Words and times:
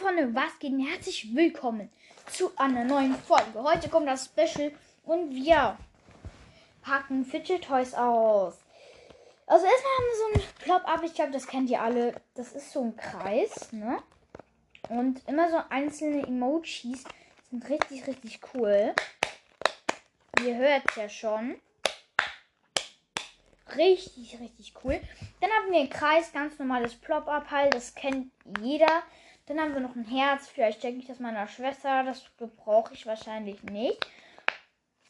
Freunde, 0.00 0.34
was 0.34 0.58
geht? 0.58 0.72
Herzlich 0.80 1.34
willkommen 1.34 1.90
zu 2.32 2.50
einer 2.56 2.84
neuen 2.84 3.14
Folge. 3.14 3.62
Heute 3.62 3.90
kommt 3.90 4.08
das 4.08 4.24
Special 4.24 4.72
und 5.04 5.34
wir 5.34 5.76
packen 6.80 7.22
Fidget 7.22 7.64
Toys 7.64 7.92
aus. 7.92 8.54
Also 9.46 9.66
erstmal 9.66 9.92
haben 9.92 10.06
wir 10.06 10.16
so 10.16 10.32
ein 10.32 10.54
Plop-Up, 10.64 11.02
ich 11.04 11.12
glaube, 11.12 11.32
das 11.32 11.46
kennt 11.46 11.68
ihr 11.68 11.82
alle. 11.82 12.18
Das 12.32 12.52
ist 12.52 12.72
so 12.72 12.82
ein 12.82 12.96
Kreis, 12.96 13.72
ne? 13.72 14.02
Und 14.88 15.20
immer 15.28 15.50
so 15.50 15.58
einzelne 15.68 16.26
Emojis 16.26 17.04
sind 17.50 17.68
richtig, 17.68 18.06
richtig 18.06 18.40
cool. 18.54 18.94
Ihr 20.42 20.56
hört 20.56 20.96
ja 20.96 21.10
schon. 21.10 21.60
Richtig, 23.76 24.40
richtig 24.40 24.72
cool. 24.82 24.98
Dann 25.42 25.50
haben 25.50 25.70
wir 25.70 25.80
einen 25.80 25.90
Kreis, 25.90 26.32
ganz 26.32 26.58
normales 26.58 26.94
Plop-Up 26.94 27.50
halt. 27.50 27.74
Das 27.74 27.94
kennt 27.94 28.32
jeder. 28.62 29.02
Dann 29.50 29.58
haben 29.58 29.74
wir 29.74 29.80
noch 29.80 29.96
ein 29.96 30.04
Herz. 30.04 30.46
Vielleicht 30.46 30.80
denke 30.84 31.00
ich 31.00 31.08
das 31.08 31.18
meiner 31.18 31.48
Schwester. 31.48 32.04
Das 32.04 32.22
brauche 32.56 32.94
ich 32.94 33.04
wahrscheinlich 33.04 33.60
nicht. 33.64 33.98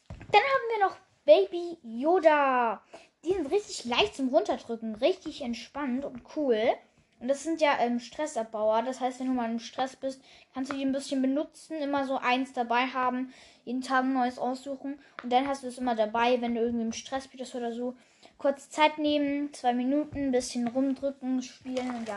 Dann 0.08 0.40
haben 0.40 0.78
wir 0.78 0.86
noch 0.86 0.96
Baby 1.26 1.76
Yoda. 1.82 2.82
Die 3.22 3.34
sind 3.34 3.50
richtig 3.50 3.84
leicht 3.84 4.14
zum 4.14 4.30
Runterdrücken. 4.30 4.94
Richtig 4.94 5.42
entspannt 5.42 6.06
und 6.06 6.22
cool. 6.36 6.58
Und 7.18 7.28
das 7.28 7.42
sind 7.42 7.60
ja 7.60 7.80
ähm, 7.80 8.00
Stressabbauer. 8.00 8.82
Das 8.82 9.00
heißt, 9.00 9.20
wenn 9.20 9.26
du 9.26 9.34
mal 9.34 9.50
im 9.50 9.58
Stress 9.58 9.94
bist, 9.94 10.22
kannst 10.54 10.72
du 10.72 10.77
die 10.77 10.86
ein 10.86 10.92
bisschen 10.92 11.20
benutzen. 11.20 11.77
Immer 11.77 12.06
so 12.06 12.16
eins 12.16 12.54
dabei 12.54 12.86
haben. 12.86 13.34
Jeden 13.66 13.82
Tag 13.82 14.04
ein 14.04 14.14
neues 14.14 14.38
aussuchen. 14.38 14.98
Und 15.22 15.30
dann 15.30 15.48
hast 15.48 15.64
du 15.64 15.66
es 15.66 15.77
immer 15.77 15.94
dabei, 15.94 16.41
wenn 16.41 16.54
du 16.54 16.62
irgendwie 16.62 16.86
im 16.86 16.94
Stress 16.94 17.28
bist 17.28 17.54
oder 17.54 17.72
so. 17.72 17.94
Kurz 18.38 18.70
Zeit 18.70 18.97
nehmen, 18.97 19.52
zwei 19.52 19.75
Minuten, 19.75 20.28
ein 20.28 20.32
bisschen 20.32 20.66
rumdrücken, 20.66 21.42
spielen 21.42 21.94
und 21.94 22.08
ja. 22.08 22.16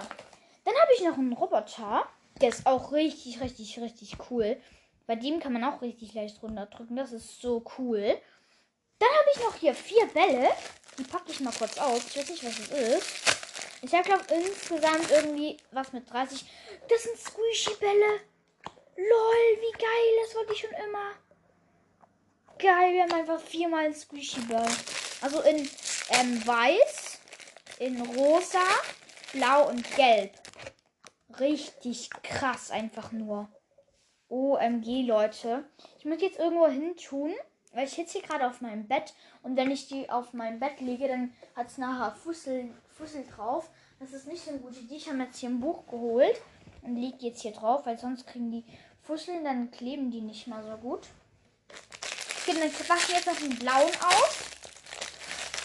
Dann 0.66 0.76
habe 0.76 0.94
ich 0.96 1.04
noch 1.04 1.18
einen 1.18 1.34
Roboter. 1.34 2.08
Der 2.42 2.50
ist 2.50 2.66
auch 2.66 2.92
richtig, 2.92 3.42
richtig, 3.42 3.80
richtig 3.80 4.18
cool. 4.30 4.58
Bei 5.06 5.16
dem 5.16 5.40
kann 5.40 5.54
man 5.54 5.64
auch 5.64 5.82
richtig 5.82 6.14
leicht 6.14 6.42
runterdrücken. 6.42 6.96
Das 6.96 7.12
ist 7.12 7.42
so 7.42 7.64
cool. 7.78 8.18
Dann 9.00 9.10
habe 9.10 9.30
ich 9.36 9.42
noch 9.42 9.56
hier 9.56 9.76
vier 9.76 10.06
Bälle. 10.08 10.50
Die 10.98 11.04
packe 11.04 11.32
ich 11.32 11.40
mal 11.42 11.54
kurz 11.54 11.78
aus. 11.78 12.08
Ich 12.08 12.18
weiß 12.18 12.30
nicht, 12.30 12.46
was 12.46 12.60
es 12.60 12.70
ist. 12.70 13.34
Ich 13.82 13.94
habe 13.94 14.04
glaube 14.04 14.24
insgesamt 14.34 15.12
irgendwie 15.12 15.58
was 15.72 15.92
mit 15.92 16.10
30. 16.10 16.46
Das 16.88 17.04
sind 17.04 17.18
Squishy-Bälle. 17.18 18.22
Lol, 18.96 19.60
wie 19.60 19.78
geil. 19.78 20.24
Das 20.24 20.36
wollte 20.36 20.54
ich 20.54 20.60
schon 20.60 20.72
immer. 20.72 21.12
Geil, 22.60 22.94
wir 22.94 23.04
haben 23.04 23.14
einfach 23.14 23.42
viermal 23.42 23.94
Squishy-Ball. 23.94 24.72
Also 25.22 25.42
in 25.42 25.70
ähm, 26.10 26.48
weiß, 26.48 27.20
in 27.80 28.02
rosa, 28.02 28.64
blau 29.34 29.68
und 29.68 29.96
gelb. 29.96 30.32
Richtig 31.40 32.10
krass 32.22 32.72
einfach 32.72 33.12
nur. 33.12 33.50
OMG, 34.30 35.06
Leute. 35.06 35.64
Ich 36.00 36.06
muss 36.06 36.22
jetzt 36.22 36.40
irgendwo 36.40 36.68
hin 36.68 36.96
tun, 36.98 37.34
weil 37.74 37.86
ich 37.86 37.94
sitze 37.94 38.20
hier 38.20 38.28
gerade 38.28 38.48
auf 38.48 38.62
meinem 38.62 38.88
Bett 38.88 39.14
und 39.42 39.56
wenn 39.56 39.72
ich 39.72 39.88
die 39.88 40.10
auf 40.10 40.34
mein 40.34 40.60
Bett 40.60 40.80
lege, 40.80 41.08
dann 41.08 41.34
hat 41.56 41.68
es 41.68 41.78
nachher 41.78 42.16
Fussel, 42.16 42.70
Fussel 42.98 43.26
drauf. 43.26 43.70
Das 44.00 44.14
ist 44.14 44.28
nicht 44.28 44.44
so 44.44 44.52
eine 44.52 44.60
gute 44.60 44.80
Idee. 44.80 44.96
Ich 44.96 45.10
habe 45.10 45.20
jetzt 45.20 45.38
hier 45.38 45.50
ein 45.50 45.60
Buch 45.60 45.88
geholt 45.88 46.40
und 46.82 46.96
liege 46.96 47.28
jetzt 47.28 47.42
hier 47.42 47.52
drauf, 47.52 47.86
weil 47.86 47.98
sonst 47.98 48.28
kriegen 48.28 48.52
die 48.52 48.66
Fusseln, 49.02 49.44
dann 49.44 49.72
kleben 49.72 50.12
die 50.12 50.22
nicht 50.22 50.48
mal 50.48 50.64
so 50.64 50.76
gut. 50.78 51.08
Okay, 52.42 52.58
dann 52.60 52.88
mache 52.88 53.12
jetzt 53.12 53.28
noch 53.28 53.38
den 53.38 53.58
blauen 53.58 53.92
auf. 54.02 54.52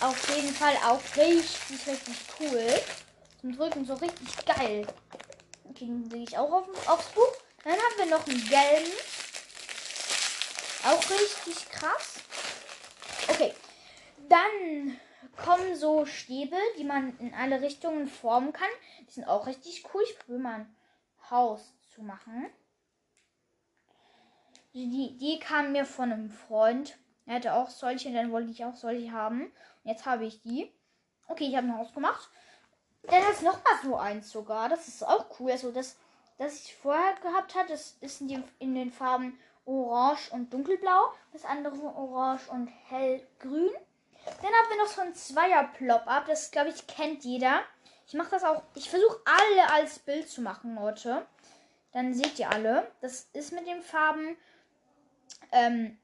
Auf 0.01 0.37
jeden 0.37 0.55
Fall 0.55 0.77
auch 0.87 1.01
richtig, 1.17 1.87
richtig 1.87 2.17
cool. 2.41 2.69
Zum 3.41 3.57
Drücken 3.57 3.85
so 3.85 3.95
richtig 3.95 4.47
geil. 4.47 4.87
Den 5.81 6.11
lege 6.11 6.25
ich 6.25 6.39
auch 6.39 6.53
auf, 6.53 6.89
aufs 6.89 7.09
Buch. 7.13 7.33
Dann 7.65 7.75
haben 7.75 7.99
wir 7.99 8.07
noch 8.07 8.27
einen 8.27 8.49
gelben. 8.49 8.93
Auch 10.85 11.11
richtig 11.11 11.69
krass. 11.71 12.21
Okay, 13.29 13.53
dann 14.29 14.99
kommen 15.37 15.77
so 15.77 16.07
Stäbe, 16.07 16.57
die 16.79 16.85
man 16.85 17.17
in 17.19 17.35
alle 17.35 17.61
Richtungen 17.61 18.09
formen 18.09 18.53
kann. 18.53 18.69
Die 19.07 19.13
sind 19.13 19.27
auch 19.27 19.47
richtig 19.47 19.85
cool. 19.93 20.03
Ich 20.05 20.19
probiere 20.19 20.39
mal 20.39 20.55
ein 20.61 20.77
Haus 21.31 21.75
zu 21.95 22.03
machen. 22.03 22.47
Die, 24.75 25.17
die 25.17 25.39
kam 25.41 25.73
mir 25.73 25.85
von 25.85 26.13
einem 26.13 26.31
Freund. 26.31 26.97
Er 27.27 27.37
hatte 27.37 27.55
auch 27.55 27.69
solche, 27.69 28.13
dann 28.13 28.33
wollte 28.33 28.51
ich 28.51 28.65
auch 28.65 28.75
solche 28.75 29.13
haben. 29.13 29.43
Und 29.43 29.91
jetzt 29.91 30.07
habe 30.07 30.25
ich 30.25 30.41
die. 30.43 30.73
Okay, 31.27 31.49
ich 31.49 31.57
habe 31.57 31.67
ein 31.67 31.77
Haus 31.77 31.93
gemacht. 31.93 32.31
Dann 33.05 33.23
es 33.31 33.43
noch 33.43 33.65
mal 33.65 33.79
so 33.83 33.97
eins 33.97 34.31
sogar. 34.31 34.69
Das 34.69 34.89
ist 34.89 35.07
auch 35.07 35.27
cool. 35.39 35.53
Also 35.53 35.73
das, 35.73 35.97
das 36.37 36.57
ich 36.57 36.77
vorher 36.77 37.15
gehabt 37.23 37.55
habe, 37.55 37.69
das 37.69 37.97
ist 38.01 38.21
in, 38.21 38.29
die, 38.29 38.43
in 38.59 38.75
den 38.75 38.91
Farben 38.91 39.39
Orange 39.65 40.31
und 40.33 40.53
Dunkelblau. 40.53 41.13
Das 41.33 41.45
andere 41.45 41.77
Orange 41.77 42.49
und 42.51 42.69
Hellgrün. 42.89 43.71
Dann 44.25 44.53
haben 44.53 44.71
wir 44.71 44.79
noch 44.79 44.91
so 44.91 45.01
ein 45.01 45.15
Zweier-Plop-Up. 45.15 46.27
Das, 46.27 46.51
glaube 46.51 46.71
ich, 46.71 46.87
kennt 46.87 47.25
jeder. 47.25 47.61
Ich 48.07 48.15
mache 48.15 48.31
das 48.31 48.45
auch. 48.45 48.63
Ich 48.75 48.89
versuche 48.89 49.21
alle 49.25 49.73
als 49.73 49.99
Bild 49.99 50.29
zu 50.29 50.41
machen, 50.41 50.75
Leute. 50.75 51.27
Dann 51.93 52.15
seht 52.15 52.39
ihr 52.39 52.51
alle. 52.51 52.91
Das 53.01 53.29
ist 53.33 53.53
mit 53.53 53.67
den 53.67 53.83
Farben 53.83 54.37
ähm, 55.53 55.99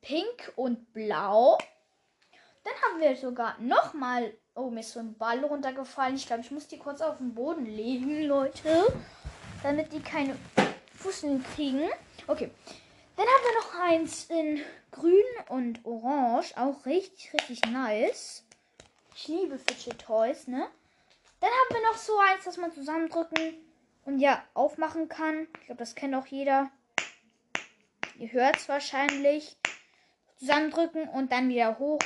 Pink 0.00 0.52
und 0.56 0.92
Blau. 0.92 1.58
Dann 2.64 2.74
haben 2.82 3.00
wir 3.00 3.16
sogar 3.16 3.58
nochmal. 3.58 4.34
Oh, 4.54 4.68
mir 4.70 4.80
ist 4.80 4.92
so 4.92 5.00
ein 5.00 5.14
Ball 5.16 5.44
runtergefallen. 5.44 6.16
Ich 6.16 6.26
glaube, 6.26 6.42
ich 6.42 6.50
muss 6.50 6.66
die 6.66 6.78
kurz 6.78 7.00
auf 7.00 7.18
den 7.18 7.34
Boden 7.34 7.66
legen, 7.66 8.22
Leute. 8.22 8.86
Damit 9.62 9.92
die 9.92 10.00
keine 10.00 10.36
Fußen 10.96 11.44
kriegen. 11.54 11.88
Okay. 12.26 12.50
Dann 13.16 13.26
haben 13.26 13.44
wir 13.44 13.60
noch 13.60 13.80
eins 13.80 14.24
in 14.24 14.60
grün 14.90 15.12
und 15.48 15.84
orange. 15.84 16.56
Auch 16.56 16.84
richtig, 16.86 17.32
richtig 17.34 17.60
nice. 17.70 18.44
Ich 19.14 19.28
liebe 19.28 19.58
Fidget 19.58 20.00
Toys, 20.00 20.46
ne? 20.46 20.66
Dann 21.40 21.50
haben 21.50 21.74
wir 21.74 21.90
noch 21.90 21.98
so 21.98 22.18
eins, 22.18 22.44
das 22.44 22.56
man 22.56 22.72
zusammendrücken 22.72 23.54
und 24.04 24.18
ja, 24.18 24.42
aufmachen 24.54 25.08
kann. 25.08 25.46
Ich 25.60 25.66
glaube, 25.66 25.78
das 25.78 25.94
kennt 25.94 26.14
auch 26.14 26.26
jeder. 26.26 26.70
Ihr 28.18 28.32
hört 28.32 28.56
es 28.56 28.68
wahrscheinlich. 28.68 29.56
Zusammendrücken 30.38 31.08
und 31.08 31.32
dann 31.32 31.48
wieder 31.50 31.78
hoch. 31.78 32.00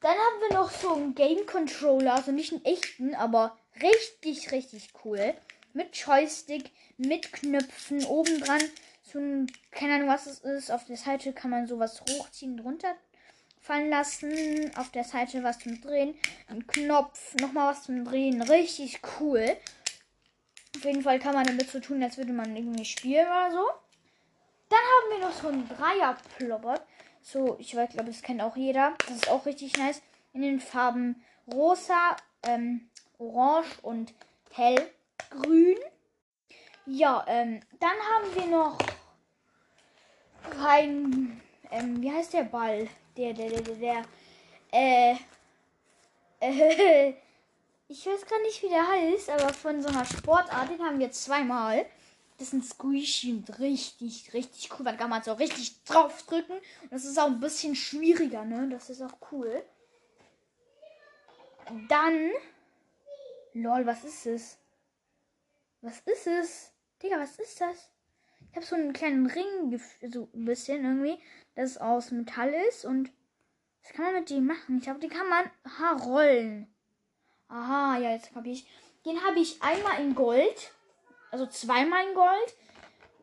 Dann 0.00 0.12
haben 0.12 0.40
wir 0.48 0.56
noch 0.56 0.70
so 0.70 0.94
einen 0.94 1.14
Game 1.14 1.46
Controller, 1.46 2.14
also 2.14 2.32
nicht 2.32 2.52
einen 2.52 2.64
echten, 2.64 3.14
aber 3.14 3.56
richtig, 3.82 4.52
richtig 4.52 4.90
cool. 5.04 5.34
Mit 5.72 5.96
Joystick, 5.96 6.70
mit 6.96 7.32
Knöpfen, 7.32 8.04
oben 8.04 8.40
dran 8.40 8.62
so 9.12 9.18
ein, 9.20 9.46
keine 9.70 9.94
Ahnung, 9.94 10.08
was 10.08 10.26
es 10.26 10.40
ist. 10.40 10.70
Auf 10.70 10.84
der 10.84 10.96
Seite 10.96 11.32
kann 11.32 11.50
man 11.50 11.66
sowas 11.66 12.02
hochziehen, 12.02 12.58
runterfallen 12.58 13.88
lassen. 13.88 14.70
Auf 14.76 14.90
der 14.90 15.04
Seite 15.04 15.42
was 15.42 15.58
zum 15.58 15.80
Drehen. 15.80 16.16
Ein 16.48 16.66
Knopf, 16.66 17.34
nochmal 17.40 17.72
was 17.72 17.84
zum 17.84 18.04
Drehen. 18.04 18.42
Richtig 18.42 19.00
cool. 19.20 19.56
Auf 20.76 20.84
jeden 20.84 21.02
Fall 21.02 21.18
kann 21.18 21.34
man 21.34 21.46
damit 21.46 21.70
so 21.70 21.80
tun, 21.80 22.02
als 22.02 22.16
würde 22.18 22.32
man 22.32 22.54
irgendwie 22.54 22.84
spielen 22.84 23.26
oder 23.26 23.50
so. 23.52 23.66
Dann 24.68 24.78
haben 24.78 25.10
wir 25.10 25.26
noch 25.26 25.32
so 25.32 25.48
einen 25.48 25.68
Dreier-Plobbot. 25.68 26.80
So, 27.28 27.56
ich 27.58 27.74
weiß, 27.74 27.90
glaube, 27.90 28.10
das 28.10 28.22
kennt 28.22 28.40
auch 28.40 28.56
jeder. 28.56 28.94
Das 29.08 29.16
ist 29.16 29.28
auch 29.28 29.46
richtig 29.46 29.76
nice. 29.76 30.00
In 30.32 30.42
den 30.42 30.60
Farben 30.60 31.24
rosa, 31.52 32.16
ähm, 32.44 32.88
orange 33.18 33.66
und 33.82 34.14
hellgrün. 34.52 35.76
Ja, 36.86 37.24
ähm, 37.26 37.58
dann 37.80 37.90
haben 37.90 38.32
wir 38.32 38.46
noch 38.46 38.78
kein, 40.50 41.40
ähm, 41.72 42.00
wie 42.00 42.12
heißt 42.12 42.32
der 42.32 42.44
Ball? 42.44 42.86
Der, 43.16 43.32
der, 43.32 43.50
der, 43.50 43.60
der, 43.60 43.74
der, 43.74 44.02
äh, 44.70 45.16
äh, 46.38 47.14
ich 47.88 48.06
weiß 48.06 48.24
gar 48.24 48.40
nicht, 48.42 48.62
wie 48.62 48.68
der 48.68 48.86
heißt, 48.86 49.30
aber 49.30 49.52
von 49.52 49.82
so 49.82 49.88
einer 49.88 50.04
Sportart, 50.04 50.70
den 50.70 50.80
haben 50.80 51.00
wir 51.00 51.10
zweimal. 51.10 51.86
Das 52.38 52.50
sind 52.50 52.64
Squishy 52.64 53.32
und 53.32 53.58
richtig, 53.58 54.32
richtig 54.34 54.70
cool. 54.72 54.84
Da 54.84 54.92
kann 54.92 55.10
man 55.10 55.22
so 55.22 55.32
richtig 55.32 55.82
drauf 55.84 56.22
drücken. 56.26 56.52
Und 56.52 56.92
das 56.92 57.04
ist 57.04 57.18
auch 57.18 57.26
ein 57.26 57.40
bisschen 57.40 57.74
schwieriger, 57.74 58.44
ne? 58.44 58.68
Das 58.68 58.90
ist 58.90 59.00
auch 59.00 59.16
cool. 59.32 59.62
Dann. 61.88 62.30
Lol, 63.54 63.86
was 63.86 64.04
ist 64.04 64.26
es? 64.26 64.58
Was 65.80 66.00
ist 66.00 66.26
es? 66.26 66.72
Digga, 67.02 67.18
was 67.18 67.38
ist 67.38 67.60
das? 67.60 67.90
Ich 68.50 68.56
habe 68.56 68.66
so 68.66 68.76
einen 68.76 68.92
kleinen 68.92 69.26
Ring, 69.26 69.80
so 70.12 70.28
ein 70.34 70.44
bisschen 70.44 70.84
irgendwie, 70.84 71.22
das 71.54 71.78
aus 71.78 72.10
Metall 72.10 72.52
ist. 72.68 72.84
Und 72.84 73.10
was 73.82 73.92
kann 73.92 74.06
man 74.06 74.14
mit 74.14 74.30
dem 74.30 74.46
machen? 74.46 74.78
Ich 74.78 74.84
glaube, 74.84 75.00
den 75.00 75.10
kann 75.10 75.28
man 75.28 75.50
aha, 75.64 75.92
rollen. 76.04 76.66
Aha, 77.48 77.98
ja, 77.98 78.12
jetzt 78.12 78.34
habe 78.34 78.48
ich. 78.48 78.66
Den 79.04 79.22
habe 79.24 79.38
ich 79.38 79.62
einmal 79.62 80.00
in 80.00 80.14
Gold. 80.14 80.72
Also 81.36 81.48
zweimal 81.48 82.08
in 82.08 82.14
Gold. 82.14 82.56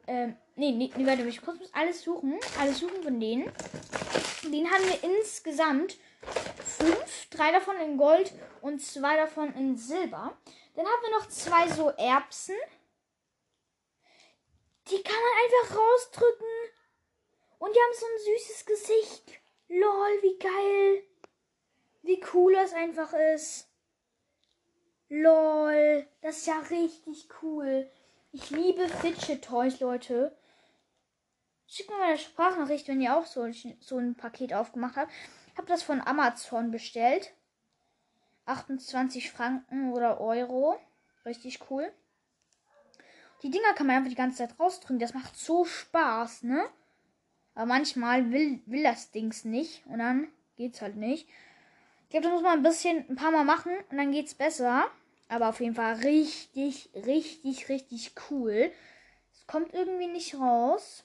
Ähm, 0.05 0.37
nee, 0.55 0.71
nee, 0.71 0.91
warte, 1.07 1.23
ich 1.23 1.41
kurz 1.41 1.57
alles 1.73 2.03
suchen. 2.03 2.39
Alles 2.59 2.77
suchen 2.77 3.01
von 3.01 3.19
denen. 3.19 3.51
Den 4.43 4.69
haben 4.69 4.83
wir 4.85 5.03
insgesamt 5.03 5.97
fünf. 6.63 7.29
Drei 7.31 7.51
davon 7.51 7.75
in 7.77 7.97
Gold 7.97 8.31
und 8.61 8.83
zwei 8.83 9.17
davon 9.17 9.51
in 9.55 9.75
Silber. 9.77 10.37
Dann 10.75 10.85
haben 10.85 11.01
wir 11.01 11.17
noch 11.17 11.27
zwei 11.27 11.67
so 11.69 11.89
Erbsen. 11.89 12.55
Die 14.91 15.01
kann 15.01 15.15
man 15.15 15.65
einfach 15.65 15.79
rausdrücken. 15.79 16.47
Und 17.57 17.75
die 17.75 17.79
haben 17.79 17.93
so 17.99 18.05
ein 18.05 18.37
süßes 18.37 18.65
Gesicht. 18.67 19.41
Lol, 19.69 20.21
wie 20.21 20.37
geil. 20.37 21.03
Wie 22.03 22.23
cool 22.35 22.53
das 22.53 22.73
einfach 22.73 23.11
ist. 23.33 23.67
Lol, 25.09 26.05
das 26.21 26.37
ist 26.37 26.45
ja 26.45 26.59
richtig 26.59 27.27
cool. 27.41 27.89
Ich 28.35 28.49
liebe 28.49 28.89
Fidget 28.89 29.43
Toys, 29.43 29.79
Leute. 29.79 30.35
Schickt 31.67 31.91
mir 31.91 31.99
mal 31.99 32.07
eine 32.07 32.17
Sprachnachricht, 32.17 32.87
wenn 32.87 32.99
ihr 32.99 33.15
auch 33.15 33.27
so, 33.27 33.47
so 33.79 33.99
ein 33.99 34.15
Paket 34.15 34.55
aufgemacht 34.55 34.95
habt. 34.97 35.11
Ich 35.51 35.57
habe 35.59 35.67
das 35.67 35.83
von 35.83 36.01
Amazon 36.01 36.71
bestellt. 36.71 37.31
28 38.45 39.29
Franken 39.29 39.93
oder 39.93 40.19
Euro. 40.19 40.79
Richtig 41.27 41.59
cool. 41.69 41.93
Die 43.43 43.51
Dinger 43.51 43.73
kann 43.75 43.85
man 43.85 43.97
einfach 43.97 44.09
die 44.09 44.15
ganze 44.15 44.39
Zeit 44.39 44.59
rausdrücken. 44.59 44.97
Das 44.97 45.13
macht 45.13 45.37
so 45.37 45.63
Spaß, 45.63 46.41
ne? 46.41 46.67
Aber 47.53 47.67
manchmal 47.67 48.31
will, 48.31 48.63
will 48.65 48.81
das 48.81 49.11
Dings 49.11 49.45
nicht. 49.45 49.85
Und 49.85 49.99
dann 49.99 50.27
geht's 50.55 50.81
halt 50.81 50.95
nicht. 50.95 51.29
Ich 52.05 52.09
glaube, 52.09 52.23
das 52.23 52.33
muss 52.33 52.41
man 52.41 52.57
ein 52.57 52.63
bisschen, 52.63 53.05
ein 53.09 53.15
paar 53.15 53.31
Mal 53.31 53.45
machen. 53.45 53.73
Und 53.91 53.97
dann 53.97 54.11
geht's 54.11 54.33
besser. 54.33 54.89
Aber 55.33 55.49
auf 55.49 55.59
jeden 55.61 55.73
Fall 55.73 55.95
richtig, 55.95 56.91
richtig, 56.93 57.67
richtig 57.67 58.13
cool. 58.29 58.71
Es 59.33 59.47
kommt 59.47 59.73
irgendwie 59.73 60.05
nicht 60.05 60.35
raus. 60.35 61.03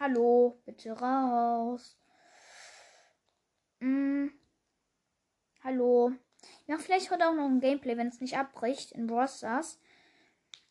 Hallo, 0.00 0.60
bitte 0.64 0.90
raus. 0.90 1.96
Hm. 3.78 4.32
Hallo. 5.62 6.10
Ich 6.62 6.66
mache 6.66 6.80
vielleicht 6.82 7.12
heute 7.12 7.28
auch 7.28 7.34
noch 7.34 7.46
ein 7.46 7.60
Gameplay, 7.60 7.96
wenn 7.96 8.08
es 8.08 8.20
nicht 8.20 8.36
abbricht 8.36 8.90
in 8.90 9.06
Brawl 9.06 9.28
Stars. 9.28 9.78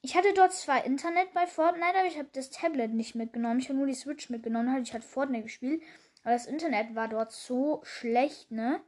Ich 0.02 0.18
hatte 0.18 0.34
dort 0.34 0.52
zwar 0.52 0.84
Internet 0.84 1.34
bei 1.34 1.48
Fortnite, 1.48 1.98
aber 1.98 2.08
ich 2.08 2.18
habe 2.18 2.30
das 2.34 2.50
Tablet 2.50 2.92
nicht 2.92 3.16
mitgenommen. 3.16 3.60
Ich 3.60 3.70
habe 3.70 3.78
nur 3.78 3.88
die 3.88 3.94
Switch 3.94 4.30
mitgenommen. 4.30 4.84
Ich 4.84 4.94
hatte 4.94 5.08
Fortnite 5.08 5.44
gespielt. 5.44 5.82
Aber 6.24 6.34
das 6.34 6.46
Internet 6.46 6.94
war 6.94 7.08
dort 7.08 7.32
so 7.32 7.80
schlecht, 7.86 8.52
ne? 8.52 8.82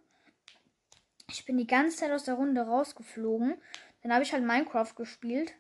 Ich 1.30 1.44
bin 1.44 1.58
die 1.58 1.68
ganze 1.68 1.98
Zeit 1.98 2.12
aus 2.12 2.24
der 2.24 2.36
Runde 2.36 2.62
rausgeflogen. 2.62 3.62
Dann 4.02 4.14
habe 4.14 4.24
ich 4.24 4.32
halt 4.32 4.46
Minecraft 4.46 4.94
gespielt. 4.96 5.54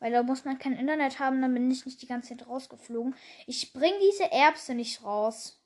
Weil 0.00 0.12
da 0.12 0.22
muss 0.22 0.44
man 0.44 0.58
kein 0.58 0.74
Internet 0.74 1.18
haben, 1.18 1.42
dann 1.42 1.52
bin 1.52 1.70
ich 1.70 1.84
nicht 1.84 2.00
die 2.00 2.06
ganze 2.06 2.30
Zeit 2.30 2.46
rausgeflogen. 2.46 3.14
Ich 3.46 3.72
bring 3.72 3.92
diese 4.00 4.30
Erbse 4.30 4.74
nicht 4.74 5.02
raus. 5.02 5.60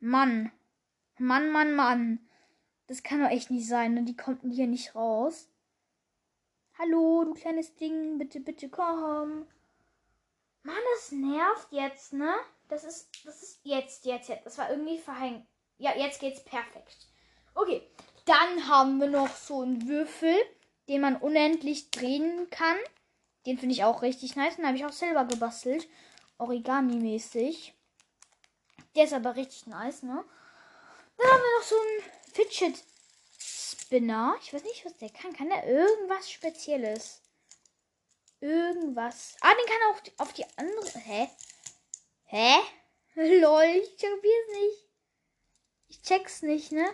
Mann. 0.00 0.50
Mann, 1.18 1.52
Mann, 1.52 1.74
Mann. 1.74 2.28
Das 2.88 3.02
kann 3.02 3.22
doch 3.22 3.30
echt 3.30 3.50
nicht 3.50 3.68
sein, 3.68 3.94
ne? 3.94 4.02
Die 4.02 4.16
kommt 4.16 4.42
hier 4.42 4.66
nicht 4.66 4.94
raus. 4.94 5.48
Hallo, 6.78 7.24
du 7.24 7.34
kleines 7.34 7.76
Ding, 7.76 8.18
bitte, 8.18 8.40
bitte 8.40 8.68
komm. 8.68 9.46
Mann, 10.62 10.76
das 10.94 11.12
nervt 11.12 11.70
jetzt, 11.70 12.12
ne? 12.12 12.34
Das 12.68 12.84
ist, 12.84 13.08
das 13.24 13.42
ist 13.42 13.60
jetzt, 13.62 14.04
jetzt, 14.04 14.28
jetzt. 14.28 14.44
Das 14.44 14.58
war 14.58 14.70
irgendwie 14.70 14.98
verhängt. 14.98 15.46
Ja, 15.78 15.96
jetzt 15.96 16.20
geht's 16.20 16.42
perfekt. 16.42 17.09
Okay, 17.54 17.82
dann 18.24 18.68
haben 18.68 19.00
wir 19.00 19.08
noch 19.08 19.34
so 19.34 19.62
einen 19.62 19.88
Würfel 19.88 20.36
den 20.90 21.02
man 21.02 21.16
unendlich 21.16 21.92
drehen 21.92 22.50
kann. 22.50 22.76
Den 23.46 23.58
finde 23.58 23.74
ich 23.74 23.84
auch 23.84 24.02
richtig 24.02 24.34
nice. 24.34 24.56
Den 24.56 24.66
habe 24.66 24.76
ich 24.76 24.84
auch 24.84 24.92
selber 24.92 25.24
gebastelt. 25.24 25.88
Origami-mäßig. 26.38 27.74
Der 28.96 29.04
ist 29.04 29.12
aber 29.12 29.36
richtig 29.36 29.68
nice, 29.68 30.02
ne? 30.02 30.24
Dann 31.16 31.26
haben 31.28 31.42
wir 31.42 31.58
noch 31.58 31.64
so 31.64 31.76
einen 31.76 32.32
Fidget 32.32 32.82
Spinner. 33.38 34.34
Ich 34.42 34.52
weiß 34.52 34.64
nicht, 34.64 34.84
was 34.84 34.96
der 34.96 35.10
kann. 35.10 35.32
Kann 35.32 35.48
der 35.48 35.64
irgendwas 35.64 36.28
Spezielles? 36.28 37.22
Irgendwas. 38.40 39.36
Ah, 39.42 39.54
den 39.54 39.66
kann 39.66 39.76
er 39.82 39.90
auch 39.90 40.26
auf 40.26 40.32
die 40.32 40.46
andere. 40.56 40.98
Hä? 40.98 41.28
Hä? 42.24 42.56
Lol, 43.40 43.62
ich 43.62 43.96
kapier's 43.96 44.48
nicht. 44.60 44.88
Ich 45.86 46.02
check's 46.02 46.42
nicht, 46.42 46.72
ne? 46.72 46.92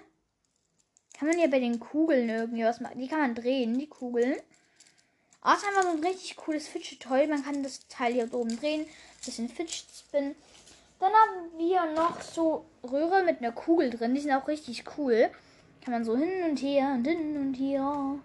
Kann 1.19 1.29
man 1.29 1.39
ja 1.39 1.47
bei 1.47 1.61
den 1.61 1.81
Kugeln 1.81 2.29
irgendwie 2.29 2.65
was 2.65 2.81
machen. 2.81 3.01
Die 3.01 3.09
kann 3.09 3.21
man 3.21 3.35
drehen, 3.35 3.79
die 3.79 3.89
Kugeln. 3.89 4.37
Außer 5.41 5.69
einfach 5.69 5.85
so 5.85 5.91
ein 5.91 6.05
richtig 6.05 6.37
cooles 6.37 6.69
Fidget 6.69 7.01
Toy. 7.01 7.27
Man 7.27 7.45
kann 7.45 7.63
das 7.63 7.87
Teil 7.89 8.13
hier 8.13 8.35
oben 8.35 8.59
drehen. 8.59 8.87
Bisschen 9.25 9.49
Fidget 9.49 9.87
Spin. 9.97 10.35
Dann 10.99 11.13
haben 11.13 11.59
wir 11.59 11.87
noch 11.95 12.21
so 12.21 12.65
Röhre 12.83 13.23
mit 13.23 13.39
einer 13.39 13.53
Kugel 13.53 13.91
drin. 13.91 14.15
Die 14.15 14.21
sind 14.21 14.33
auch 14.33 14.49
richtig 14.49 14.85
cool. 14.99 15.31
Kann 15.83 15.93
man 15.93 16.05
so 16.05 16.17
hin 16.17 16.43
und 16.51 16.57
her 16.57 16.95
und 16.97 17.07
hin 17.07 17.37
und 17.37 17.55
her. 17.55 18.19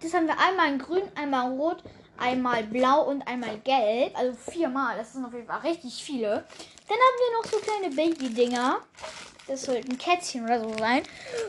Das 0.00 0.14
haben 0.14 0.26
wir 0.26 0.38
einmal 0.38 0.72
in 0.72 0.78
grün, 0.78 1.02
einmal 1.14 1.50
in 1.50 1.58
rot, 1.58 1.82
einmal 2.16 2.62
blau 2.64 3.08
und 3.08 3.26
einmal 3.26 3.58
gelb. 3.58 4.16
Also 4.16 4.34
viermal. 4.34 4.96
Das 4.96 5.12
sind 5.12 5.24
auf 5.24 5.34
jeden 5.34 5.46
Fall 5.46 5.60
richtig 5.60 6.02
viele. 6.02 6.28
Dann 6.88 6.98
haben 6.98 7.18
wir 7.18 7.36
noch 7.36 7.50
so 7.50 7.58
kleine 7.58 7.94
Baby-Dinger. 7.94 8.80
Das 9.50 9.62
sollte 9.62 9.88
ein 9.88 9.98
Kätzchen 9.98 10.44
oder 10.44 10.60
so 10.60 10.78
sein. 10.78 11.02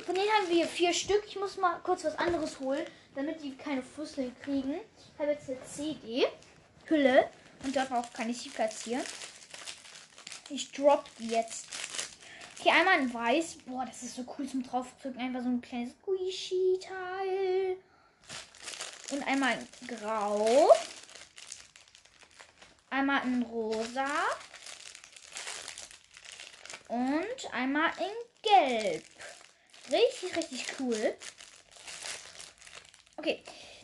Von 0.07 0.15
denen 0.15 0.27
haben 0.31 0.49
wir 0.49 0.65
vier 0.65 0.91
Stück. 0.91 1.21
Ich 1.27 1.35
muss 1.35 1.57
mal 1.57 1.79
kurz 1.83 2.03
was 2.03 2.17
anderes 2.17 2.59
holen, 2.59 2.83
damit 3.13 3.43
die 3.43 3.55
keine 3.55 3.83
Fussel 3.83 4.31
kriegen. 4.43 4.79
Ich 4.97 5.19
habe 5.19 5.29
jetzt 5.29 5.47
eine 5.47 5.61
CD-Hülle 5.63 7.29
und 7.63 7.75
dort 7.75 7.91
auch 7.91 8.11
kann 8.11 8.27
ich 8.27 8.41
sie 8.41 8.49
platzieren. 8.49 9.03
Ich 10.49 10.71
drop 10.71 11.05
die 11.19 11.27
jetzt. 11.27 11.67
Okay, 12.59 12.71
einmal 12.71 13.01
in 13.01 13.13
weiß. 13.13 13.57
Boah, 13.67 13.85
das 13.85 14.01
ist 14.01 14.15
so 14.15 14.25
cool 14.35 14.49
zum 14.49 14.63
draufdrücken. 14.63 15.21
Einfach 15.21 15.43
so 15.43 15.49
ein 15.49 15.61
kleines 15.61 15.93
Squishy-Teil. 16.01 17.77
Und 19.11 19.27
einmal 19.27 19.59
in 19.59 19.87
grau. 19.87 20.71
Einmal 22.89 23.21
in 23.27 23.43
rosa 23.43 24.07
und 26.91 27.53
einmal 27.53 27.89
in 27.97 28.41
Gelb. 28.43 29.03
Richtig, 29.89 30.35
richtig 30.35 30.65
cool. 30.79 31.15
Okay, 33.15 33.41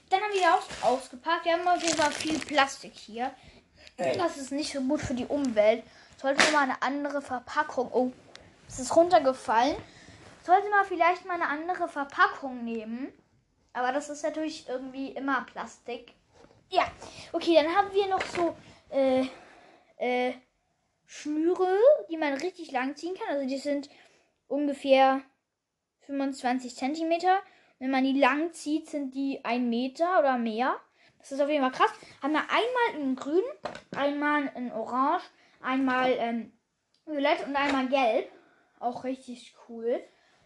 dann 0.10 0.22
haben 0.22 0.34
wir 0.34 0.54
auch 0.54 0.92
ausgepackt. 0.92 1.46
Wir 1.46 1.54
haben 1.54 1.68
auf 1.68 1.82
jeden 1.82 1.98
Fall 1.98 2.12
viel 2.12 2.38
Plastik 2.38 2.94
hier. 2.94 3.34
Das 3.98 4.38
ist 4.38 4.52
nicht 4.52 4.74
so 4.74 4.82
gut 4.82 5.02
für 5.02 5.14
die 5.14 5.26
Umwelt. 5.26 5.84
Sollte 6.22 6.52
mal 6.52 6.64
eine 6.64 6.82
andere 6.82 7.22
Verpackung. 7.22 7.90
Oh, 7.92 8.12
es 8.68 8.80
ist 8.80 8.96
runtergefallen. 8.96 9.78
Sollte 10.44 10.70
mal 10.70 10.86
vielleicht 10.86 11.26
mal 11.26 11.36
eine 11.36 11.48
andere 11.48 11.88
Verpackung 11.88 12.64
nehmen. 12.64 13.14
Aber 13.74 13.92
das 13.92 14.10
ist 14.10 14.24
natürlich 14.24 14.68
irgendwie 14.68 15.12
immer 15.12 15.46
Plastik. 15.46 16.14
Ja, 16.70 16.92
okay, 17.32 17.56
dann 17.56 17.74
haben 17.74 17.94
wir 17.94 18.08
noch 18.08 18.24
so 18.26 18.58
äh, 18.90 19.28
äh, 19.98 20.34
Schnüre, 21.08 21.80
die 22.12 22.18
man 22.18 22.34
richtig 22.34 22.72
lang 22.72 22.96
ziehen 22.96 23.16
kann. 23.16 23.36
Also 23.36 23.48
die 23.48 23.58
sind 23.58 23.90
ungefähr 24.48 25.22
25 26.02 26.76
Zentimeter. 26.76 27.40
Wenn 27.80 27.92
man 27.92 28.04
die 28.04 28.20
lang 28.20 28.54
zieht, 28.54 28.90
sind 28.90 29.16
die 29.16 29.44
ein 29.44 29.70
Meter 29.70 30.20
oder 30.20 30.38
mehr. 30.38 30.76
Das 31.20 31.32
ist 31.32 31.42
auf 31.42 31.50
jeden 31.50 31.64
Fall 31.64 31.72
krass. 31.72 31.92
Haben 32.22 32.34
wir 32.34 32.42
einmal 32.42 33.02
in 33.02 33.16
grün, 33.16 33.44
einmal 33.96 34.52
in 34.56 34.72
orange, 34.72 35.24
einmal 35.62 36.12
in 36.12 36.54
violett 37.06 37.46
und 37.48 37.56
einmal 37.56 37.88
gelb. 37.88 38.30
Auch 38.80 39.04
richtig 39.04 39.56
cool. 39.68 40.04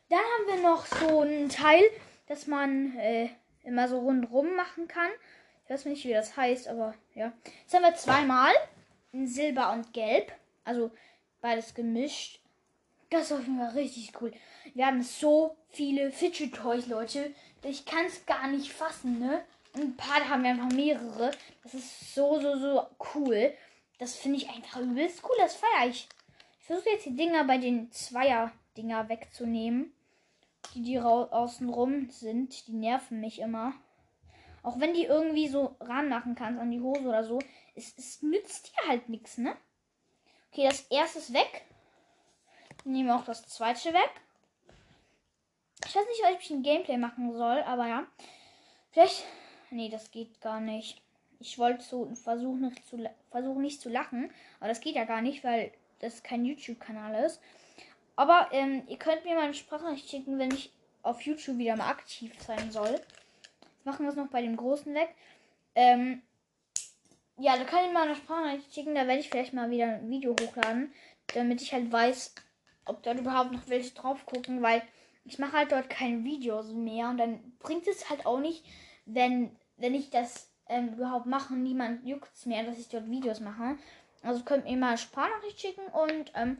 Dann 0.10 0.20
haben 0.20 0.62
wir 0.62 0.70
noch 0.70 0.86
so 0.86 1.22
ein 1.22 1.50
Teil, 1.50 1.84
das 2.28 2.48
man 2.48 2.98
äh, 2.98 3.30
immer 3.64 3.88
so 3.88 4.00
rundrum 4.00 4.56
machen 4.56 4.88
kann. 4.88 5.10
Ich 5.64 5.70
weiß 5.70 5.86
nicht, 5.86 6.06
wie 6.06 6.14
das 6.14 6.36
heißt, 6.36 6.68
aber 6.68 6.94
ja. 7.16 7.32
Jetzt 7.62 7.74
haben 7.74 7.84
wir 7.84 7.96
zweimal 7.96 8.52
in 9.12 9.28
Silber 9.28 9.72
und 9.72 9.94
Gelb. 9.94 10.34
Also 10.64 10.92
beides 11.42 11.74
gemischt. 11.74 12.40
Das 13.10 13.24
ist 13.24 13.32
auf 13.34 13.42
jeden 13.42 13.58
Fall 13.58 13.72
richtig 13.72 14.14
cool. 14.22 14.32
Wir 14.74 14.86
haben 14.86 15.04
so 15.04 15.58
viele 15.70 16.12
Fidget 16.12 16.56
Toys, 16.56 16.88
Leute. 16.88 17.34
Ich 17.64 17.86
kann 17.86 18.06
es 18.06 18.26
gar 18.26 18.48
nicht 18.48 18.72
fassen, 18.72 19.20
ne? 19.20 19.44
Ein 19.76 19.96
paar 19.96 20.28
haben 20.28 20.44
wir 20.44 20.52
einfach 20.52 20.72
mehrere. 20.72 21.32
Das 21.64 21.74
ist 21.74 22.14
so, 22.14 22.40
so, 22.40 22.58
so 22.58 22.88
cool. 23.16 23.54
Das 24.00 24.16
finde 24.16 24.38
ich 24.38 24.50
einfach 24.50 24.80
übelst 24.80 25.24
cool. 25.24 25.36
Das 25.38 25.56
feiere 25.56 25.90
ich. 25.90 26.08
Ich 26.60 26.66
versuche 26.66 26.90
jetzt 26.90 27.06
die 27.06 27.16
Dinger 27.16 27.44
bei 27.44 27.58
den 27.58 27.92
Zweier-Dinger 27.92 29.10
wegzunehmen. 29.10 29.94
Die, 30.74 30.84
die 30.84 31.00
außen 31.00 31.70
rum 31.70 32.10
sind. 32.10 32.68
Die 32.68 32.74
nerven 32.74 33.20
mich 33.20 33.40
immer. 33.40 33.74
Auch 34.64 34.80
wenn 34.80 34.94
die 34.94 35.06
irgendwie 35.06 35.48
so 35.48 35.76
ranmachen 35.80 36.36
kannst 36.36 36.62
an 36.62 36.72
die 36.72 36.82
Hose 36.82 37.08
oder 37.08 37.24
so. 37.24 37.40
Es, 37.76 37.98
es 37.98 38.22
nützt 38.22 38.70
dir 38.70 38.88
halt 38.88 39.10
nichts, 39.10 39.38
ne? 39.38 39.56
Okay, 40.52 40.68
das 40.68 40.82
erste 40.90 41.20
ist 41.20 41.34
weg. 41.34 41.64
Ich 42.80 42.86
nehme 42.86 43.16
auch 43.16 43.24
das 43.24 43.48
zweite 43.48 43.94
weg. 43.94 44.12
Ich 45.88 45.96
weiß 45.96 46.06
nicht, 46.06 46.24
ob 46.24 46.42
ich 46.42 46.50
ein 46.50 46.64
Gameplay 46.64 46.98
machen 46.98 47.32
soll, 47.34 47.64
aber 47.64 47.88
ja. 47.88 48.06
Vielleicht. 48.92 49.24
Nee, 49.70 49.88
das 49.88 50.12
geht 50.12 50.42
gar 50.42 50.60
nicht. 50.60 51.02
Ich 51.40 51.58
wollte 51.58 51.82
so 51.82 52.14
versuchen 52.16 52.62
nicht, 52.62 52.86
zu, 52.86 53.10
versuchen 53.30 53.62
nicht 53.62 53.80
zu 53.80 53.88
lachen. 53.88 54.30
Aber 54.60 54.68
das 54.68 54.82
geht 54.82 54.96
ja 54.96 55.06
gar 55.06 55.22
nicht, 55.22 55.44
weil 55.46 55.72
das 56.00 56.22
kein 56.22 56.44
YouTube-Kanal 56.44 57.24
ist. 57.24 57.42
Aber 58.18 58.50
ähm, 58.52 58.84
ihr 58.88 58.98
könnt 58.98 59.24
mir 59.24 59.36
mal 59.36 59.46
eine 59.46 59.54
Sprachnachricht 59.54 60.10
schicken, 60.10 60.38
wenn 60.38 60.54
ich 60.54 60.72
auf 61.02 61.22
YouTube 61.22 61.60
wieder 61.60 61.78
mal 61.78 61.90
aktiv 61.90 62.34
sein 62.42 62.72
soll. 62.72 63.00
Machen 63.86 64.06
wir 64.06 64.10
es 64.10 64.18
noch 64.18 64.28
bei 64.28 64.42
dem 64.42 64.58
großen 64.58 64.94
weg. 64.94 65.16
Ähm, 65.76 66.22
Ja, 67.38 67.58
da 67.58 67.64
kann 67.64 67.86
ich 67.86 67.94
mal 67.94 68.04
eine 68.04 68.16
Sprachnachricht 68.16 68.74
schicken. 68.74 68.96
Da 68.96 69.08
werde 69.08 69.20
ich 69.20 69.30
vielleicht 69.30 69.54
mal 69.54 69.70
wieder 69.70 69.86
ein 69.86 70.10
Video 70.10 70.36
hochladen, 70.40 70.94
damit 71.34 71.62
ich 71.62 71.74
halt 71.74 71.92
weiß, 71.92 72.36
ob 72.86 73.04
dort 73.04 73.20
überhaupt 73.20 73.52
noch 73.52 73.68
welche 73.68 73.94
drauf 73.94 74.26
gucken, 74.26 74.62
weil 74.62 74.82
ich 75.24 75.40
mache 75.40 75.54
halt 75.54 75.72
dort 75.72 75.90
keine 75.90 76.24
Videos 76.24 76.72
mehr 76.72 77.10
und 77.10 77.18
dann 77.18 77.58
bringt 77.60 77.88
es 77.88 78.10
halt 78.10 78.26
auch 78.26 78.40
nicht, 78.40 78.66
wenn, 79.06 79.56
wenn 79.78 79.94
ich 79.94 80.10
das 80.10 80.52
ähm, 80.68 80.94
überhaupt 80.94 81.26
mache. 81.26 81.54
Niemand 81.54 82.06
juckt 82.06 82.34
es 82.34 82.46
mehr, 82.46 82.64
dass 82.64 82.80
ich 82.80 82.90
dort 82.90 83.10
Videos 83.10 83.40
mache. 83.40 83.78
Also 84.24 84.44
könnt 84.44 84.68
ihr 84.68 84.78
mal 84.78 84.90
eine 84.90 84.98
Sprachnachricht 84.98 85.60
schicken 85.60 85.86
und 85.88 86.32
ähm, 86.36 86.58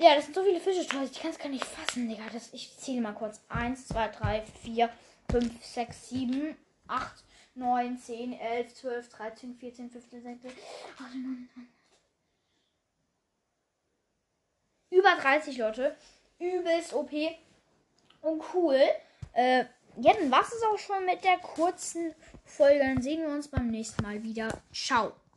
ja, 0.00 0.14
das 0.14 0.26
sind 0.26 0.34
so 0.34 0.44
viele 0.44 0.60
Fische, 0.60 0.80
ich 0.80 0.88
kann 0.88 1.30
es 1.30 1.38
gar 1.38 1.48
nicht 1.48 1.64
fassen, 1.64 2.08
Digga. 2.08 2.22
Das, 2.32 2.52
ich 2.52 2.76
zähle 2.78 3.00
mal 3.00 3.14
kurz. 3.14 3.40
1, 3.48 3.88
2, 3.88 4.08
3, 4.08 4.42
4, 4.62 4.90
5, 5.28 5.64
6, 5.64 6.08
7, 6.10 6.56
8, 6.86 7.24
9, 7.58 7.98
10, 7.98 8.32
11, 8.32 8.74
12, 8.74 9.08
13, 9.08 9.54
14, 9.56 9.90
15, 9.90 10.22
16, 10.22 10.50
18, 10.98 11.22
19, 11.22 11.48
20. 11.54 11.68
Über 14.90 15.16
30 15.16 15.58
Leute. 15.58 15.96
Übelst 16.38 16.94
OP 16.94 17.10
und 18.22 18.42
cool. 18.54 18.80
Äh, 19.32 19.64
ja, 20.00 20.12
dann 20.14 20.30
war 20.30 20.42
es 20.42 20.62
auch 20.62 20.78
schon 20.78 21.04
mit 21.04 21.24
der 21.24 21.38
kurzen 21.38 22.14
Folge. 22.44 22.78
Dann 22.78 23.02
sehen 23.02 23.22
wir 23.22 23.30
uns 23.30 23.48
beim 23.48 23.68
nächsten 23.68 24.02
Mal 24.02 24.22
wieder. 24.22 24.48
Ciao. 24.72 25.12